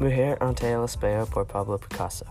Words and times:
Mujer 0.00 0.38
ante 0.40 0.70
el 0.70 0.84
espejo 0.84 1.26
por 1.26 1.48
Pablo 1.48 1.76
Picasso. 1.76 2.24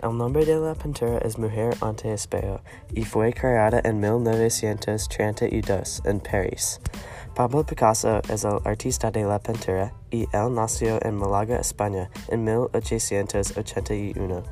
El 0.00 0.16
nombre 0.16 0.46
de 0.46 0.54
la 0.54 0.76
pintura 0.76 1.18
es 1.18 1.36
Mujer 1.36 1.76
ante 1.80 2.06
el 2.06 2.14
espejo 2.14 2.60
y 2.92 3.04
fue 3.04 3.32
creada 3.32 3.80
en 3.82 3.98
1932 3.98 6.02
en 6.04 6.20
París. 6.20 6.80
Pablo 7.34 7.66
Picasso 7.66 8.20
es 8.28 8.44
el 8.44 8.60
artista 8.64 9.10
de 9.10 9.24
la 9.24 9.40
pintura 9.40 9.92
y 10.12 10.28
él 10.32 10.54
nació 10.54 11.04
en 11.04 11.16
Málaga, 11.16 11.58
España 11.58 12.08
en 12.28 12.44
1881. 12.44 14.44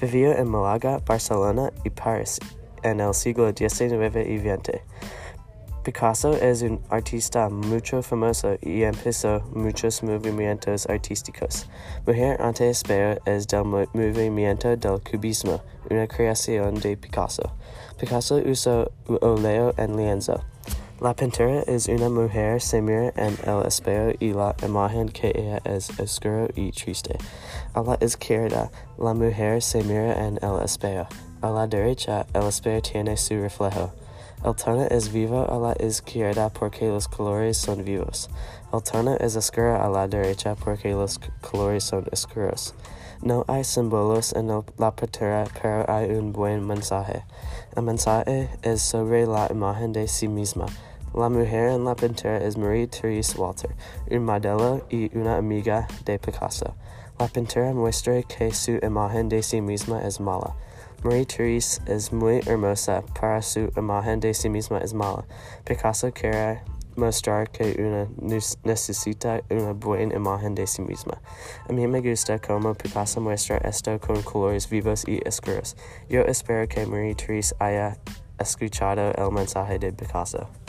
Vivió 0.00 0.38
en 0.38 0.48
Málaga, 0.48 1.00
Barcelona 1.04 1.72
y 1.82 1.90
París 1.90 2.38
en 2.84 3.00
el 3.00 3.14
siglo 3.14 3.50
XIX 3.50 4.14
y 4.28 4.38
XX. 4.38 4.80
Picasso 5.84 6.32
es 6.34 6.62
un 6.62 6.80
artista 6.90 7.48
mucho 7.48 8.02
famoso 8.02 8.56
y 8.60 8.84
empezó 8.84 9.42
muchos 9.52 10.00
movimientos 10.04 10.86
artísticos. 10.88 11.68
Mujer 12.06 12.40
ante 12.40 12.70
espejo 12.70 13.20
es 13.26 13.48
del 13.48 13.64
movimiento 13.64 14.76
del 14.76 15.00
cubismo, 15.00 15.60
una 15.90 16.06
creación 16.06 16.76
de 16.76 16.96
Picasso. 16.96 17.50
Picasso 17.98 18.36
usó 18.36 18.92
óleo 19.20 19.74
en 19.76 19.96
lienzo. 19.96 20.40
La 21.00 21.14
pintura 21.14 21.64
es 21.66 21.88
una 21.88 22.08
mujer 22.08 22.60
se 22.60 22.80
mira 22.80 23.12
en 23.16 23.36
el 23.44 23.66
espejo 23.66 24.16
y 24.20 24.32
la 24.32 24.54
imagen 24.62 25.08
que 25.08 25.32
ella 25.34 25.60
es 25.64 25.90
oscuro 25.98 26.46
y 26.54 26.70
triste. 26.70 27.18
A 27.74 27.82
la 27.82 27.98
izquierda, 28.00 28.70
la 28.98 29.14
mujer 29.14 29.60
se 29.60 29.82
mira 29.82 30.28
en 30.28 30.38
el 30.42 30.62
espejo. 30.62 31.08
A 31.40 31.50
la 31.50 31.66
derecha, 31.66 32.24
el 32.34 32.44
espejo 32.44 32.82
tiene 32.82 33.16
su 33.16 33.34
reflejo. 33.34 33.90
El 34.44 34.56
tono 34.56 34.82
es 34.90 35.12
vivo 35.12 35.46
a 35.48 35.56
la 35.56 35.86
izquierda 35.86 36.48
porque 36.48 36.88
los 36.88 37.06
colores 37.06 37.56
son 37.58 37.84
vivos. 37.84 38.28
El 38.72 38.82
tono 38.82 39.14
es 39.20 39.36
oscuro 39.36 39.80
a 39.80 39.88
la 39.88 40.08
derecha 40.08 40.56
porque 40.56 40.90
los 40.90 41.20
colores 41.40 41.84
son 41.84 42.08
oscuros. 42.10 42.74
No 43.22 43.44
hay 43.46 43.62
símbolos 43.62 44.32
en 44.32 44.48
la 44.48 44.96
pintura, 44.96 45.44
pero 45.62 45.88
hay 45.88 46.10
un 46.10 46.32
buen 46.32 46.66
mensaje. 46.66 47.24
El 47.76 47.84
mensaje 47.84 48.50
es 48.62 48.82
sobre 48.82 49.26
la 49.26 49.46
imagen 49.48 49.92
de 49.92 50.08
sí 50.08 50.26
misma. 50.26 50.66
La 51.14 51.28
mujer 51.28 51.68
en 51.68 51.84
la 51.84 51.94
pintura 51.94 52.38
es 52.38 52.56
Marie-Therese 52.56 53.36
Walter, 53.36 53.74
un 54.10 54.24
modelo 54.24 54.86
y 54.88 55.14
una 55.14 55.36
amiga 55.36 55.86
de 56.06 56.18
Picasso. 56.18 56.74
La 57.18 57.28
pintura 57.28 57.74
muestra 57.74 58.22
que 58.22 58.50
su 58.54 58.78
imagen 58.82 59.28
de 59.28 59.42
sí 59.42 59.60
misma 59.60 60.00
es 60.00 60.20
mala. 60.20 60.56
Marie-Therese 61.04 61.82
es 61.86 62.14
muy 62.14 62.40
hermosa, 62.46 63.02
para 63.20 63.42
su 63.42 63.70
imagen 63.76 64.20
de 64.20 64.32
sí 64.32 64.48
misma 64.48 64.78
es 64.78 64.94
mala. 64.94 65.26
Picasso 65.64 66.10
quiere 66.12 66.62
mostrar 66.96 67.50
que 67.50 67.76
una 67.78 68.08
necesita 68.64 69.42
una 69.50 69.74
buena 69.74 70.14
imagen 70.14 70.54
de 70.54 70.66
sí 70.66 70.80
misma. 70.80 71.20
A 71.68 71.74
mí 71.74 71.86
me 71.86 72.00
gusta 72.00 72.38
cómo 72.38 72.72
Picasso 72.72 73.20
muestra 73.20 73.58
esto 73.58 74.00
con 74.00 74.22
colores 74.22 74.66
vivos 74.70 75.06
y 75.06 75.20
oscuros. 75.28 75.76
Yo 76.08 76.22
espero 76.22 76.66
que 76.68 76.86
Marie-Therese 76.86 77.54
haya 77.58 77.98
escuchado 78.38 79.12
el 79.12 79.30
mensaje 79.30 79.78
de 79.78 79.92
Picasso. 79.92 80.61